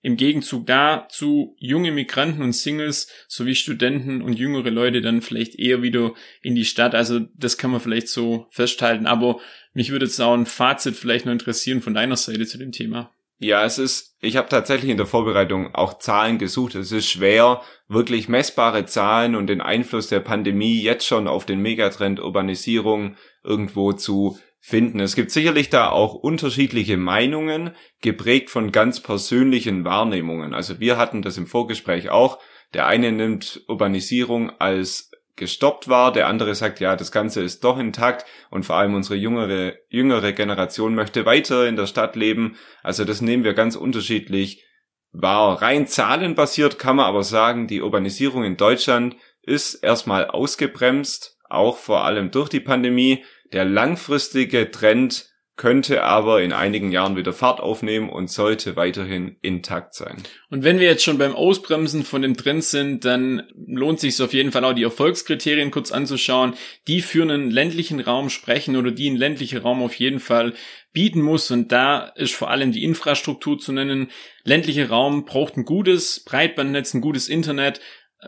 im 0.00 0.16
Gegenzug 0.16 0.66
dazu 0.66 1.56
junge 1.58 1.90
Migranten 1.90 2.42
und 2.42 2.52
Singles 2.52 3.08
sowie 3.26 3.54
Studenten 3.54 4.22
und 4.22 4.38
jüngere 4.38 4.70
Leute 4.70 5.00
dann 5.00 5.22
vielleicht 5.22 5.58
eher 5.58 5.82
wieder 5.82 6.14
in 6.42 6.54
die 6.54 6.64
Stadt. 6.64 6.94
Also 6.94 7.20
das 7.36 7.58
kann 7.58 7.70
man 7.70 7.80
vielleicht 7.80 8.08
so 8.08 8.46
festhalten. 8.50 9.06
Aber 9.06 9.40
mich 9.72 9.90
würde 9.90 10.06
jetzt 10.06 10.20
auch 10.20 10.34
ein 10.34 10.46
Fazit 10.46 10.94
vielleicht 10.94 11.26
noch 11.26 11.32
interessieren 11.32 11.82
von 11.82 11.94
deiner 11.94 12.16
Seite 12.16 12.46
zu 12.46 12.58
dem 12.58 12.72
Thema. 12.72 13.12
Ja, 13.40 13.64
es 13.64 13.78
ist, 13.78 14.16
ich 14.20 14.36
habe 14.36 14.48
tatsächlich 14.48 14.90
in 14.90 14.96
der 14.96 15.06
Vorbereitung 15.06 15.72
auch 15.72 15.98
Zahlen 15.98 16.38
gesucht. 16.38 16.74
Es 16.74 16.90
ist 16.90 17.08
schwer, 17.08 17.62
wirklich 17.86 18.28
messbare 18.28 18.84
Zahlen 18.84 19.36
und 19.36 19.46
den 19.46 19.60
Einfluss 19.60 20.08
der 20.08 20.20
Pandemie 20.20 20.82
jetzt 20.82 21.06
schon 21.06 21.28
auf 21.28 21.46
den 21.46 21.60
Megatrend 21.60 22.18
Urbanisierung 22.18 23.16
irgendwo 23.44 23.92
zu 23.92 24.38
finden. 24.68 25.00
Es 25.00 25.16
gibt 25.16 25.30
sicherlich 25.30 25.70
da 25.70 25.88
auch 25.88 26.14
unterschiedliche 26.14 26.98
Meinungen, 26.98 27.70
geprägt 28.02 28.50
von 28.50 28.70
ganz 28.70 29.00
persönlichen 29.00 29.84
Wahrnehmungen. 29.84 30.52
Also 30.52 30.78
wir 30.78 30.98
hatten 30.98 31.22
das 31.22 31.38
im 31.38 31.46
Vorgespräch 31.46 32.10
auch. 32.10 32.38
Der 32.74 32.86
eine 32.86 33.10
nimmt 33.10 33.62
Urbanisierung 33.66 34.50
als 34.60 35.10
gestoppt 35.36 35.88
war. 35.88 36.12
Der 36.12 36.26
andere 36.26 36.54
sagt, 36.54 36.80
ja, 36.80 36.96
das 36.96 37.10
Ganze 37.12 37.40
ist 37.40 37.64
doch 37.64 37.78
intakt 37.78 38.26
und 38.50 38.66
vor 38.66 38.76
allem 38.76 38.94
unsere 38.94 39.16
jüngere, 39.16 39.72
jüngere 39.88 40.32
Generation 40.32 40.94
möchte 40.94 41.24
weiter 41.24 41.66
in 41.66 41.76
der 41.76 41.86
Stadt 41.86 42.14
leben. 42.14 42.56
Also 42.82 43.06
das 43.06 43.22
nehmen 43.22 43.44
wir 43.44 43.54
ganz 43.54 43.74
unterschiedlich 43.74 44.66
wahr. 45.12 45.62
Rein 45.62 45.86
zahlenbasiert 45.86 46.78
kann 46.78 46.96
man 46.96 47.06
aber 47.06 47.22
sagen, 47.22 47.68
die 47.68 47.80
Urbanisierung 47.80 48.44
in 48.44 48.58
Deutschland 48.58 49.16
ist 49.40 49.76
erstmal 49.76 50.26
ausgebremst, 50.26 51.38
auch 51.48 51.78
vor 51.78 52.04
allem 52.04 52.30
durch 52.30 52.50
die 52.50 52.60
Pandemie. 52.60 53.24
Der 53.52 53.64
langfristige 53.64 54.70
Trend 54.70 55.28
könnte 55.58 56.04
aber 56.04 56.40
in 56.40 56.52
einigen 56.52 56.92
Jahren 56.92 57.16
wieder 57.16 57.32
Fahrt 57.32 57.58
aufnehmen 57.60 58.08
und 58.08 58.30
sollte 58.30 58.76
weiterhin 58.76 59.36
intakt 59.42 59.92
sein. 59.92 60.22
Und 60.50 60.62
wenn 60.62 60.78
wir 60.78 60.86
jetzt 60.86 61.02
schon 61.02 61.18
beim 61.18 61.34
Ausbremsen 61.34 62.04
von 62.04 62.22
dem 62.22 62.36
Trend 62.36 62.62
sind, 62.62 63.04
dann 63.04 63.42
lohnt 63.66 63.98
sich 63.98 64.22
auf 64.22 64.32
jeden 64.32 64.52
Fall 64.52 64.64
auch 64.64 64.72
die 64.72 64.84
Erfolgskriterien 64.84 65.72
kurz 65.72 65.90
anzuschauen, 65.90 66.54
die 66.86 67.02
für 67.02 67.22
einen 67.22 67.50
ländlichen 67.50 67.98
Raum 67.98 68.30
sprechen 68.30 68.76
oder 68.76 68.92
die 68.92 69.10
ein 69.10 69.16
ländlicher 69.16 69.60
Raum 69.60 69.82
auf 69.82 69.94
jeden 69.94 70.20
Fall 70.20 70.54
bieten 70.92 71.20
muss. 71.20 71.50
Und 71.50 71.72
da 71.72 72.06
ist 72.14 72.34
vor 72.34 72.50
allem 72.50 72.70
die 72.70 72.84
Infrastruktur 72.84 73.58
zu 73.58 73.72
nennen. 73.72 74.12
Ländlicher 74.44 74.88
Raum 74.88 75.24
braucht 75.24 75.56
ein 75.56 75.64
gutes 75.64 76.22
Breitbandnetz, 76.24 76.94
ein 76.94 77.00
gutes 77.00 77.28
Internet. 77.28 77.80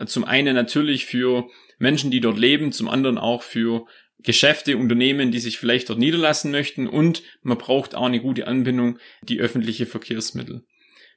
Zum 0.05 0.25
einen 0.25 0.53
natürlich 0.53 1.05
für 1.05 1.49
Menschen, 1.79 2.11
die 2.11 2.19
dort 2.19 2.37
leben, 2.37 2.73
zum 2.73 2.89
anderen 2.89 3.17
auch 3.17 3.41
für 3.41 3.85
Geschäfte, 4.23 4.77
Unternehmen, 4.77 5.31
die 5.31 5.39
sich 5.39 5.57
vielleicht 5.57 5.89
dort 5.89 5.99
niederlassen 5.99 6.51
möchten 6.51 6.87
und 6.87 7.23
man 7.41 7.57
braucht 7.57 7.95
auch 7.95 8.05
eine 8.05 8.21
gute 8.21 8.47
Anbindung, 8.47 8.99
die 9.23 9.39
öffentliche 9.39 9.85
Verkehrsmittel. 9.85 10.63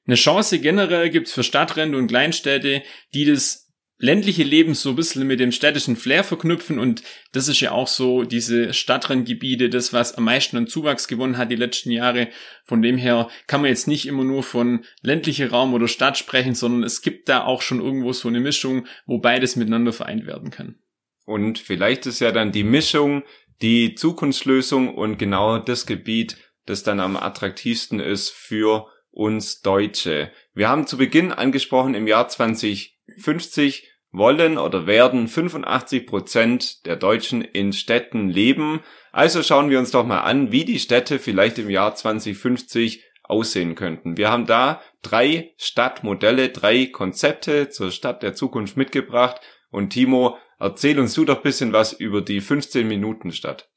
Eine 0.07 0.17
Chance 0.17 0.59
generell 0.59 1.11
gibt's 1.11 1.33
für 1.33 1.43
Stadtränder 1.43 1.99
und 1.99 2.09
Kleinstädte, 2.09 2.83
die 3.15 3.25
das 3.25 3.65
ländliche 3.99 4.43
Leben 4.43 4.75
so 4.75 4.91
ein 4.91 4.97
bisschen 4.97 5.27
mit 5.27 5.41
dem 5.41 5.53
städtischen 5.53 5.97
Flair 5.97 6.25
verknüpfen 6.25 6.79
und 6.79 7.03
das 7.33 7.49
ist 7.49 7.61
ja 7.61 7.71
auch 7.71 7.87
so 7.87 8.25
diese 8.25 8.75
Stadtrandgebiete, 8.75 9.71
das 9.71 9.93
was 9.93 10.15
am 10.15 10.25
meisten 10.25 10.57
an 10.57 10.67
Zuwachs 10.67 11.07
gewonnen 11.09 11.39
hat 11.39 11.51
die 11.51 11.57
letzten 11.57 11.91
Jahre. 11.91 12.29
Von 12.65 12.83
dem 12.83 12.99
her 12.99 13.29
kann 13.47 13.61
man 13.61 13.71
jetzt 13.71 13.87
nicht 13.87 14.07
immer 14.07 14.25
nur 14.25 14.43
von 14.43 14.85
ländlicher 15.01 15.51
Raum 15.51 15.75
oder 15.75 15.89
Stadt 15.89 16.19
sprechen, 16.19 16.55
sondern 16.55 16.83
es 16.83 17.03
gibt 17.03 17.29
da 17.29 17.45
auch 17.45 17.63
schon 17.63 17.81
irgendwo 17.81 18.13
so 18.13 18.29
eine 18.29 18.41
Mischung, 18.41 18.87
wo 19.07 19.19
beides 19.19 19.57
miteinander 19.57 19.93
vereint 19.93 20.27
werden 20.27 20.51
kann. 20.51 20.77
Und 21.25 21.59
vielleicht 21.59 22.07
ist 22.07 22.21
ja 22.21 22.33
dann 22.33 22.53
die 22.53 22.65
Mischung 22.65 23.23
die 23.63 23.95
Zukunftslösung 23.95 24.95
und 24.95 25.19
genau 25.19 25.59
das 25.59 25.87
Gebiet, 25.87 26.37
das 26.67 26.83
dann 26.83 27.01
am 27.01 27.17
attraktivsten 27.17 28.01
ist 28.01 28.31
für 28.31 28.87
uns 29.11 29.61
Deutsche. 29.61 30.31
Wir 30.55 30.69
haben 30.69 30.87
zu 30.87 30.97
Beginn 30.97 31.33
angesprochen, 31.33 31.95
im 31.95 32.07
Jahr 32.07 32.29
2050 32.29 33.89
wollen 34.11 34.59
oder 34.59 34.87
werden 34.87 35.29
85 35.29 36.07
Prozent 36.07 36.87
der 36.87 36.97
Deutschen 36.97 37.43
in 37.43 37.73
Städten 37.73 38.29
leben. 38.29 38.81
Also 39.13 39.43
schauen 39.43 39.71
wir 39.71 39.79
uns 39.79 39.91
doch 39.91 40.07
mal 40.07 40.21
an, 40.21 40.53
wie 40.53 40.65
die 40.65 40.79
Städte 40.79 41.19
vielleicht 41.19 41.59
im 41.59 41.71
Jahr 41.71 41.95
2050 41.95 43.05
aussehen 43.23 43.75
könnten. 43.75 44.17
Wir 44.17 44.31
haben 44.31 44.47
da 44.47 44.83
drei 45.03 45.55
Stadtmodelle, 45.57 46.51
drei 46.51 46.87
Konzepte 46.87 47.71
zur 47.71 47.91
Stadt 47.91 48.23
der 48.23 48.35
Zukunft 48.35 48.77
mitgebracht. 48.77 49.41
Und 49.71 49.91
Timo, 49.91 50.39
Erzähl 50.59 50.99
uns 50.99 51.15
du 51.15 51.25
doch 51.25 51.43
bisschen 51.43 51.73
was 51.73 51.93
über 51.93 52.23
die 52.23 52.41
15 52.41 52.87
Minuten 52.87 53.33
Stadt. 53.33 53.69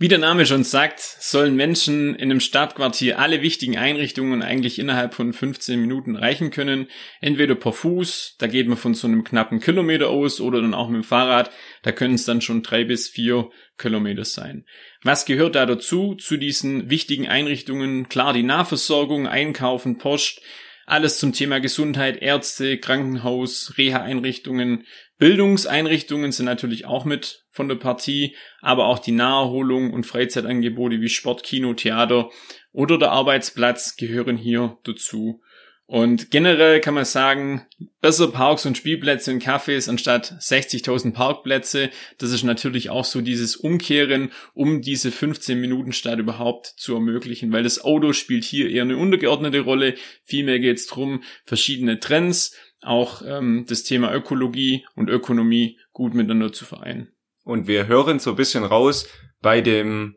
Wie 0.00 0.06
der 0.06 0.18
Name 0.18 0.46
schon 0.46 0.62
sagt, 0.62 1.00
sollen 1.00 1.56
Menschen 1.56 2.14
in 2.14 2.30
einem 2.30 2.38
Stadtquartier 2.38 3.18
alle 3.18 3.42
wichtigen 3.42 3.76
Einrichtungen 3.76 4.42
eigentlich 4.42 4.78
innerhalb 4.78 5.12
von 5.12 5.32
15 5.32 5.80
Minuten 5.80 6.14
erreichen 6.14 6.52
können. 6.52 6.86
Entweder 7.20 7.56
per 7.56 7.72
Fuß, 7.72 8.36
da 8.38 8.46
geht 8.46 8.68
man 8.68 8.76
von 8.76 8.94
so 8.94 9.08
einem 9.08 9.24
knappen 9.24 9.58
Kilometer 9.58 10.08
aus, 10.08 10.40
oder 10.40 10.62
dann 10.62 10.72
auch 10.72 10.88
mit 10.88 11.02
dem 11.02 11.04
Fahrrad, 11.04 11.50
da 11.82 11.90
können 11.90 12.14
es 12.14 12.24
dann 12.24 12.40
schon 12.40 12.62
drei 12.62 12.84
bis 12.84 13.08
vier 13.08 13.50
Kilometer 13.76 14.24
sein. 14.24 14.66
Was 15.02 15.24
gehört 15.24 15.56
da 15.56 15.66
dazu, 15.66 16.14
zu 16.14 16.36
diesen 16.36 16.88
wichtigen 16.88 17.26
Einrichtungen? 17.26 18.08
Klar, 18.08 18.34
die 18.34 18.44
Nahversorgung, 18.44 19.26
Einkaufen, 19.26 19.98
Post, 19.98 20.40
alles 20.86 21.18
zum 21.18 21.32
Thema 21.32 21.58
Gesundheit, 21.58 22.22
Ärzte, 22.22 22.78
Krankenhaus, 22.78 23.74
Reha-Einrichtungen, 23.76 24.86
Bildungseinrichtungen 25.18 26.32
sind 26.32 26.46
natürlich 26.46 26.86
auch 26.86 27.04
mit 27.04 27.44
von 27.50 27.68
der 27.68 27.74
Partie, 27.74 28.36
aber 28.60 28.86
auch 28.86 29.00
die 29.00 29.12
Naherholung 29.12 29.92
und 29.92 30.06
Freizeitangebote 30.06 31.00
wie 31.00 31.08
Sport, 31.08 31.42
Kino, 31.42 31.74
Theater 31.74 32.30
oder 32.72 32.98
der 32.98 33.10
Arbeitsplatz 33.10 33.96
gehören 33.96 34.36
hier 34.36 34.78
dazu. 34.84 35.40
Und 35.90 36.30
generell 36.30 36.82
kann 36.82 36.92
man 36.92 37.06
sagen, 37.06 37.66
besser 38.02 38.30
Parks 38.30 38.66
und 38.66 38.76
Spielplätze 38.76 39.32
und 39.32 39.42
Cafés 39.42 39.88
anstatt 39.88 40.34
60.000 40.38 41.14
Parkplätze. 41.14 41.88
Das 42.18 42.30
ist 42.30 42.42
natürlich 42.42 42.90
auch 42.90 43.06
so 43.06 43.22
dieses 43.22 43.56
Umkehren, 43.56 44.30
um 44.52 44.82
diese 44.82 45.10
15 45.10 45.58
Minuten 45.58 45.92
Stadt 45.92 46.18
überhaupt 46.18 46.66
zu 46.66 46.92
ermöglichen, 46.92 47.52
weil 47.52 47.62
das 47.62 47.82
Auto 47.82 48.12
spielt 48.12 48.44
hier 48.44 48.68
eher 48.68 48.82
eine 48.82 48.98
untergeordnete 48.98 49.60
Rolle. 49.60 49.94
Vielmehr 50.24 50.58
geht 50.58 50.76
es 50.76 50.88
darum, 50.88 51.22
verschiedene 51.46 51.98
Trends, 51.98 52.54
auch 52.82 53.22
ähm, 53.26 53.64
das 53.68 53.82
Thema 53.82 54.14
Ökologie 54.14 54.86
und 54.94 55.10
Ökonomie 55.10 55.78
gut 55.92 56.14
miteinander 56.14 56.52
zu 56.52 56.64
vereinen. 56.64 57.12
Und 57.44 57.66
wir 57.66 57.86
hören 57.86 58.18
so 58.18 58.30
ein 58.30 58.36
bisschen 58.36 58.64
raus, 58.64 59.08
bei 59.40 59.60
dem 59.60 60.16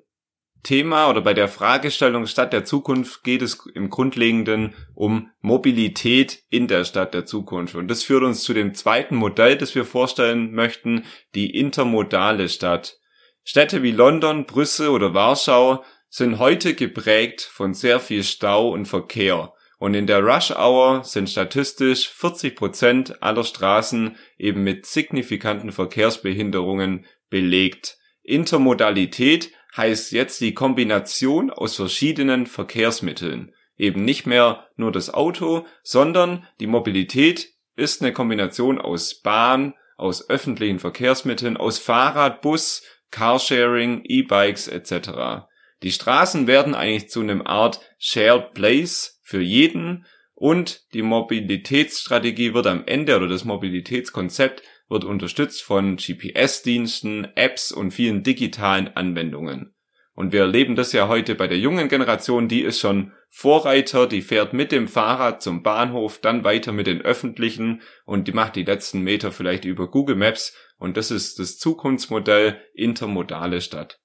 Thema 0.64 1.10
oder 1.10 1.22
bei 1.22 1.34
der 1.34 1.48
Fragestellung 1.48 2.28
Stadt 2.28 2.54
der 2.54 2.66
Zukunft 2.66 3.24
geht 3.24 3.42
es 3.42 3.58
im 3.74 3.90
Grundlegenden 3.90 4.76
um 4.94 5.32
Mobilität 5.40 6.44
in 6.50 6.68
der 6.68 6.86
Stadt 6.86 7.14
der 7.14 7.26
Zukunft. 7.26 7.74
Und 7.76 7.88
das 7.88 8.04
führt 8.04 8.24
uns 8.24 8.44
zu 8.44 8.54
dem 8.54 8.76
zweiten 8.76 9.16
Modell, 9.16 9.58
das 9.58 9.74
wir 9.74 9.86
vorstellen 9.86 10.52
möchten, 10.52 11.06
die 11.34 11.56
intermodale 11.56 12.48
Stadt. 12.48 13.00
Städte 13.44 13.82
wie 13.82 13.92
London, 13.92 14.46
Brüssel 14.46 14.90
oder 14.90 15.16
Warschau 15.16 15.84
sind 16.10 16.38
heute 16.38 16.76
geprägt 16.76 17.42
von 17.42 17.74
sehr 17.74 18.00
viel 18.00 18.24
Stau 18.24 18.70
und 18.70 18.86
Verkehr. 18.86 19.54
Und 19.82 19.96
in 19.96 20.06
der 20.06 20.24
Rush 20.24 20.52
Hour 20.52 21.04
sind 21.04 21.28
statistisch 21.28 22.08
40 22.08 22.56
Prozent 22.56 23.24
aller 23.24 23.44
Straßen 23.44 24.16
eben 24.38 24.64
mit 24.64 24.86
signifikanten 24.86 25.72
Verkehrsbehinderungen 25.72 27.08
belegt. 27.32 27.98
Intermodalität 28.22 29.52
heißt 29.76 30.12
jetzt 30.12 30.40
die 30.40 30.54
Kombination 30.54 31.50
aus 31.50 31.78
verschiedenen 31.78 32.46
Verkehrsmitteln. 32.46 33.56
Eben 33.76 34.06
nicht 34.06 34.28
mehr 34.28 34.68
nur 34.76 34.92
das 34.92 35.12
Auto, 35.12 35.66
sondern 35.82 36.46
die 36.60 36.68
Mobilität 36.68 37.50
ist 37.76 38.04
eine 38.04 38.14
Kombination 38.14 38.80
aus 38.80 39.20
Bahn, 39.22 39.74
aus 39.98 40.30
öffentlichen 40.30 40.78
Verkehrsmitteln, 40.78 41.58
aus 41.58 41.80
Fahrrad, 41.80 42.44
Bus, 42.44 42.84
Carsharing, 43.10 44.04
E-Bikes 44.04 44.68
etc. 44.68 45.48
Die 45.82 45.92
Straßen 45.92 46.46
werden 46.46 46.76
eigentlich 46.76 47.10
zu 47.10 47.22
einem 47.22 47.42
Art 47.42 47.82
Shared 47.98 48.54
Place 48.54 49.18
für 49.32 49.42
jeden 49.42 50.06
und 50.36 50.94
die 50.94 51.02
Mobilitätsstrategie 51.02 52.54
wird 52.54 52.68
am 52.68 52.84
Ende 52.86 53.16
oder 53.16 53.28
das 53.28 53.46
Mobilitätskonzept 53.46 54.62
wird 54.90 55.06
unterstützt 55.06 55.64
von 55.64 55.96
GPS-Diensten, 55.96 57.30
Apps 57.36 57.72
und 57.72 57.92
vielen 57.92 58.24
digitalen 58.24 58.90
Anwendungen. 58.90 59.74
Und 60.14 60.34
wir 60.34 60.42
erleben 60.42 60.76
das 60.76 60.92
ja 60.92 61.08
heute 61.08 61.36
bei 61.36 61.48
der 61.48 61.58
jungen 61.58 61.88
Generation, 61.88 62.50
die 62.50 62.62
ist 62.62 62.82
schon 62.82 63.14
Vorreiter, 63.30 64.06
die 64.06 64.22
fährt 64.22 64.52
mit 64.52 64.74
dem 64.74 64.90
Fahrrad 64.90 65.42
zum 65.42 65.64
Bahnhof, 65.64 66.20
dann 66.20 66.44
weiter 66.44 66.74
mit 66.74 66.88
den 66.88 67.02
öffentlichen 67.02 67.82
und 68.06 68.28
die 68.28 68.34
macht 68.34 68.58
die 68.58 68.66
letzten 68.66 69.02
Meter 69.02 69.32
vielleicht 69.32 69.64
über 69.64 69.90
Google 69.90 70.18
Maps 70.18 70.54
und 70.78 70.98
das 70.98 71.10
ist 71.10 71.40
das 71.40 71.58
Zukunftsmodell 71.58 72.60
intermodale 72.74 73.62
Stadt. 73.62 74.02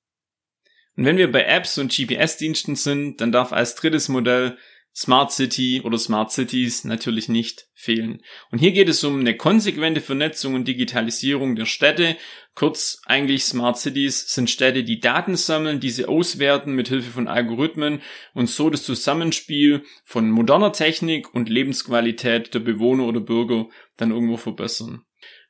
Und 0.96 1.04
wenn 1.04 1.18
wir 1.18 1.30
bei 1.30 1.42
Apps 1.42 1.76
und 1.78 1.92
GPS-Diensten 1.94 2.76
sind, 2.76 3.20
dann 3.20 3.32
darf 3.32 3.52
als 3.52 3.74
drittes 3.74 4.08
Modell 4.08 4.56
Smart 4.96 5.30
City 5.30 5.82
oder 5.84 5.98
Smart 5.98 6.32
Cities 6.32 6.84
natürlich 6.84 7.28
nicht 7.28 7.66
fehlen. 7.74 8.22
Und 8.50 8.60
hier 8.60 8.72
geht 8.72 8.88
es 8.88 9.04
um 9.04 9.20
eine 9.20 9.36
konsequente 9.36 10.00
Vernetzung 10.00 10.54
und 10.54 10.66
Digitalisierung 10.66 11.54
der 11.54 11.66
Städte. 11.66 12.16
Kurz 12.54 13.02
eigentlich 13.04 13.44
Smart 13.44 13.76
Cities 13.76 14.32
sind 14.32 14.48
Städte, 14.48 14.84
die 14.84 14.98
Daten 14.98 15.36
sammeln, 15.36 15.80
diese 15.80 16.08
auswerten 16.08 16.72
mit 16.72 16.88
Hilfe 16.88 17.10
von 17.10 17.28
Algorithmen 17.28 18.00
und 18.32 18.48
so 18.48 18.70
das 18.70 18.84
Zusammenspiel 18.84 19.84
von 20.02 20.30
moderner 20.30 20.72
Technik 20.72 21.34
und 21.34 21.50
Lebensqualität 21.50 22.54
der 22.54 22.60
Bewohner 22.60 23.04
oder 23.04 23.20
Bürger 23.20 23.66
dann 23.98 24.12
irgendwo 24.12 24.38
verbessern. 24.38 25.02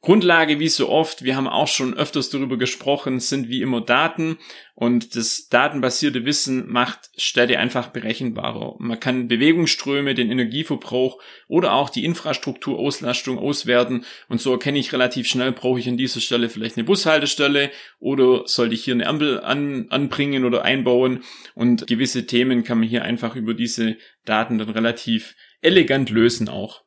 Grundlage, 0.06 0.60
wie 0.60 0.68
so 0.68 0.88
oft, 0.88 1.24
wir 1.24 1.34
haben 1.34 1.48
auch 1.48 1.66
schon 1.66 1.92
öfters 1.94 2.30
darüber 2.30 2.56
gesprochen, 2.56 3.18
sind 3.18 3.48
wie 3.48 3.60
immer 3.60 3.80
Daten 3.80 4.38
und 4.76 5.16
das 5.16 5.48
datenbasierte 5.48 6.24
Wissen 6.24 6.70
macht 6.70 7.10
Städte 7.16 7.58
einfach 7.58 7.88
berechenbarer. 7.88 8.76
Man 8.78 9.00
kann 9.00 9.26
Bewegungsströme, 9.26 10.14
den 10.14 10.30
Energieverbrauch 10.30 11.20
oder 11.48 11.72
auch 11.72 11.90
die 11.90 12.04
Infrastrukturauslastung 12.04 13.36
auswerten 13.36 14.04
und 14.28 14.40
so 14.40 14.52
erkenne 14.52 14.78
ich 14.78 14.92
relativ 14.92 15.26
schnell, 15.26 15.50
brauche 15.50 15.80
ich 15.80 15.88
an 15.88 15.96
dieser 15.96 16.20
Stelle 16.20 16.50
vielleicht 16.50 16.76
eine 16.76 16.84
Bushaltestelle 16.84 17.72
oder 17.98 18.46
sollte 18.46 18.76
ich 18.76 18.84
hier 18.84 18.94
eine 18.94 19.08
Ampel 19.08 19.40
an, 19.40 19.86
anbringen 19.90 20.44
oder 20.44 20.62
einbauen 20.62 21.24
und 21.56 21.88
gewisse 21.88 22.26
Themen 22.26 22.62
kann 22.62 22.78
man 22.78 22.86
hier 22.86 23.02
einfach 23.02 23.34
über 23.34 23.54
diese 23.54 23.96
Daten 24.24 24.58
dann 24.58 24.70
relativ 24.70 25.34
elegant 25.62 26.10
lösen 26.10 26.48
auch. 26.48 26.85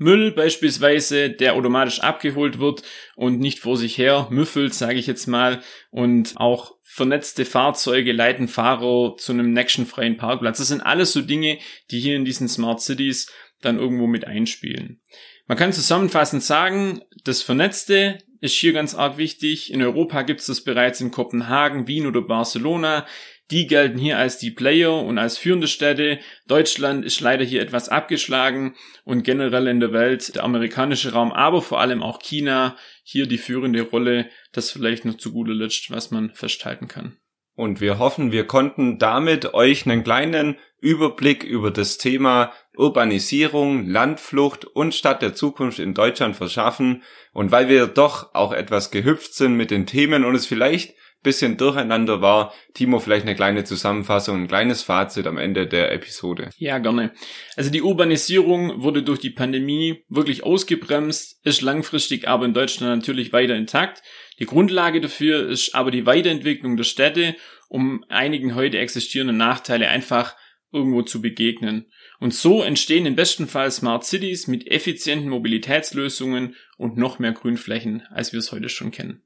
Müll 0.00 0.32
beispielsweise, 0.32 1.28
der 1.28 1.54
automatisch 1.54 2.00
abgeholt 2.00 2.58
wird 2.58 2.82
und 3.16 3.38
nicht 3.38 3.58
vor 3.58 3.76
sich 3.76 3.98
her 3.98 4.28
müffelt, 4.30 4.72
sage 4.72 4.98
ich 4.98 5.06
jetzt 5.06 5.26
mal. 5.26 5.60
Und 5.90 6.32
auch 6.36 6.74
vernetzte 6.82 7.44
Fahrzeuge 7.44 8.12
leiten 8.12 8.48
Fahrer 8.48 9.16
zu 9.18 9.32
einem 9.32 9.52
nächstenfreien 9.52 10.16
Parkplatz. 10.16 10.56
Das 10.56 10.68
sind 10.68 10.80
alles 10.80 11.12
so 11.12 11.20
Dinge, 11.20 11.58
die 11.90 12.00
hier 12.00 12.16
in 12.16 12.24
diesen 12.24 12.48
Smart 12.48 12.80
Cities 12.80 13.30
dann 13.60 13.78
irgendwo 13.78 14.06
mit 14.06 14.26
einspielen. 14.26 15.02
Man 15.46 15.58
kann 15.58 15.74
zusammenfassend 15.74 16.42
sagen, 16.42 17.02
das 17.24 17.42
Vernetzte 17.42 18.18
ist 18.40 18.54
hier 18.54 18.72
ganz 18.72 18.94
arg 18.94 19.18
wichtig. 19.18 19.70
In 19.70 19.82
Europa 19.82 20.22
gibt 20.22 20.40
es 20.40 20.46
das 20.46 20.64
bereits 20.64 21.02
in 21.02 21.10
Kopenhagen, 21.10 21.86
Wien 21.86 22.06
oder 22.06 22.22
Barcelona. 22.22 23.06
Die 23.50 23.66
gelten 23.66 23.98
hier 23.98 24.18
als 24.18 24.38
die 24.38 24.50
Player 24.50 24.92
und 24.92 25.18
als 25.18 25.36
führende 25.36 25.66
Städte. 25.66 26.20
Deutschland 26.46 27.04
ist 27.04 27.20
leider 27.20 27.44
hier 27.44 27.62
etwas 27.62 27.88
abgeschlagen 27.88 28.76
und 29.04 29.24
generell 29.24 29.66
in 29.66 29.80
der 29.80 29.92
Welt 29.92 30.36
der 30.36 30.44
amerikanische 30.44 31.12
Raum, 31.12 31.32
aber 31.32 31.60
vor 31.60 31.80
allem 31.80 32.02
auch 32.02 32.20
China 32.20 32.76
hier 33.02 33.26
die 33.26 33.38
führende 33.38 33.82
Rolle. 33.82 34.30
Das 34.52 34.70
vielleicht 34.70 35.04
noch 35.04 35.16
zu 35.16 35.32
guter 35.32 35.54
Letzt, 35.54 35.90
was 35.90 36.10
man 36.10 36.30
festhalten 36.30 36.86
kann. 36.86 37.16
Und 37.56 37.80
wir 37.80 37.98
hoffen, 37.98 38.32
wir 38.32 38.46
konnten 38.46 38.98
damit 38.98 39.52
euch 39.52 39.84
einen 39.84 40.04
kleinen 40.04 40.56
Überblick 40.80 41.44
über 41.44 41.70
das 41.70 41.98
Thema 41.98 42.52
Urbanisierung, 42.74 43.86
Landflucht 43.86 44.64
und 44.64 44.94
Stadt 44.94 45.20
der 45.20 45.34
Zukunft 45.34 45.78
in 45.78 45.92
Deutschland 45.92 46.36
verschaffen. 46.36 47.02
Und 47.32 47.50
weil 47.50 47.68
wir 47.68 47.86
doch 47.86 48.34
auch 48.34 48.52
etwas 48.52 48.90
gehüpft 48.90 49.34
sind 49.34 49.56
mit 49.56 49.70
den 49.70 49.84
Themen 49.86 50.24
und 50.24 50.34
es 50.36 50.46
vielleicht 50.46 50.94
bisschen 51.22 51.56
durcheinander 51.56 52.20
war, 52.20 52.54
Timo 52.74 52.98
vielleicht 52.98 53.26
eine 53.26 53.34
kleine 53.34 53.64
Zusammenfassung, 53.64 54.42
ein 54.42 54.48
kleines 54.48 54.82
Fazit 54.82 55.26
am 55.26 55.38
Ende 55.38 55.66
der 55.66 55.92
Episode. 55.92 56.50
Ja, 56.56 56.78
gerne. 56.78 57.12
Also 57.56 57.70
die 57.70 57.82
Urbanisierung 57.82 58.82
wurde 58.82 59.02
durch 59.02 59.18
die 59.18 59.30
Pandemie 59.30 60.04
wirklich 60.08 60.44
ausgebremst, 60.44 61.40
ist 61.44 61.60
langfristig 61.60 62.26
aber 62.26 62.46
in 62.46 62.54
Deutschland 62.54 62.96
natürlich 62.96 63.32
weiter 63.32 63.54
intakt. 63.54 64.02
Die 64.38 64.46
Grundlage 64.46 65.00
dafür 65.00 65.48
ist 65.48 65.74
aber 65.74 65.90
die 65.90 66.06
Weiterentwicklung 66.06 66.76
der 66.76 66.84
Städte, 66.84 67.36
um 67.68 68.04
einigen 68.08 68.54
heute 68.54 68.78
existierenden 68.78 69.36
Nachteile 69.36 69.88
einfach 69.88 70.34
irgendwo 70.72 71.02
zu 71.02 71.20
begegnen. 71.20 71.90
Und 72.20 72.34
so 72.34 72.62
entstehen 72.62 73.06
im 73.06 73.16
besten 73.16 73.46
Fall 73.46 73.70
Smart 73.70 74.04
Cities 74.04 74.46
mit 74.46 74.70
effizienten 74.70 75.28
Mobilitätslösungen 75.28 76.54
und 76.76 76.96
noch 76.96 77.18
mehr 77.18 77.32
Grünflächen, 77.32 78.02
als 78.10 78.32
wir 78.32 78.38
es 78.38 78.52
heute 78.52 78.68
schon 78.68 78.90
kennen. 78.90 79.22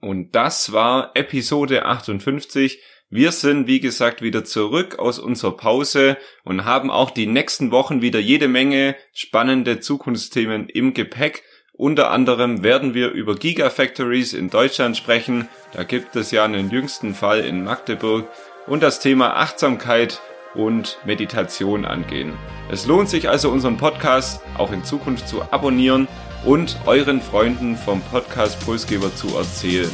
Und 0.00 0.34
das 0.34 0.72
war 0.72 1.12
Episode 1.14 1.84
58. 1.84 2.80
Wir 3.08 3.32
sind, 3.32 3.66
wie 3.66 3.80
gesagt, 3.80 4.20
wieder 4.20 4.44
zurück 4.44 4.98
aus 4.98 5.18
unserer 5.18 5.56
Pause 5.56 6.16
und 6.44 6.64
haben 6.64 6.90
auch 6.90 7.10
die 7.10 7.26
nächsten 7.26 7.70
Wochen 7.70 8.02
wieder 8.02 8.18
jede 8.18 8.48
Menge 8.48 8.96
spannende 9.12 9.80
Zukunftsthemen 9.80 10.68
im 10.68 10.92
Gepäck. 10.92 11.44
Unter 11.72 12.10
anderem 12.10 12.62
werden 12.62 12.94
wir 12.94 13.10
über 13.10 13.36
Gigafactories 13.36 14.32
in 14.32 14.50
Deutschland 14.50 14.96
sprechen. 14.96 15.48
Da 15.72 15.84
gibt 15.84 16.16
es 16.16 16.30
ja 16.30 16.44
einen 16.44 16.70
jüngsten 16.70 17.14
Fall 17.14 17.40
in 17.40 17.64
Magdeburg 17.64 18.28
und 18.66 18.82
das 18.82 18.98
Thema 18.98 19.36
Achtsamkeit 19.36 20.20
und 20.54 20.98
Meditation 21.04 21.84
angehen. 21.84 22.32
Es 22.70 22.86
lohnt 22.86 23.08
sich 23.08 23.28
also 23.28 23.50
unseren 23.50 23.76
Podcast 23.76 24.40
auch 24.56 24.72
in 24.72 24.84
Zukunft 24.84 25.28
zu 25.28 25.42
abonnieren 25.52 26.08
und 26.44 26.78
euren 26.86 27.20
Freunden 27.20 27.76
vom 27.76 28.00
Podcast 28.02 28.58
Pulsgeber 28.64 29.14
zu 29.14 29.36
erzählen. 29.36 29.90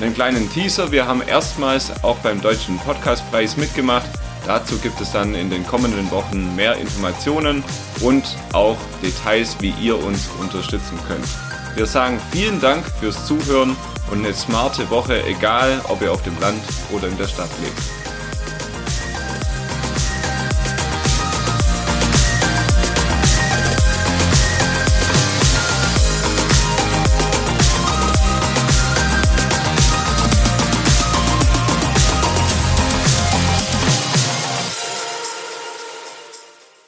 Einen 0.00 0.14
kleinen 0.14 0.50
Teaser, 0.52 0.92
wir 0.92 1.06
haben 1.06 1.22
erstmals 1.22 1.92
auch 2.04 2.16
beim 2.18 2.40
Deutschen 2.40 2.78
Podcastpreis 2.78 3.56
mitgemacht. 3.56 4.08
Dazu 4.46 4.78
gibt 4.78 5.00
es 5.00 5.12
dann 5.12 5.34
in 5.34 5.50
den 5.50 5.66
kommenden 5.66 6.10
Wochen 6.10 6.54
mehr 6.54 6.76
Informationen 6.76 7.64
und 8.00 8.24
auch 8.52 8.76
Details, 9.02 9.56
wie 9.60 9.74
ihr 9.80 9.98
uns 10.02 10.28
unterstützen 10.40 10.98
könnt. 11.08 11.26
Wir 11.74 11.86
sagen 11.86 12.20
vielen 12.30 12.60
Dank 12.60 12.84
fürs 13.00 13.26
Zuhören 13.26 13.76
und 14.10 14.24
eine 14.24 14.34
smarte 14.34 14.88
Woche, 14.90 15.22
egal 15.24 15.80
ob 15.88 16.00
ihr 16.02 16.12
auf 16.12 16.22
dem 16.22 16.38
Land 16.40 16.62
oder 16.90 17.08
in 17.08 17.18
der 17.18 17.28
Stadt 17.28 17.50
lebt. 17.62 18.05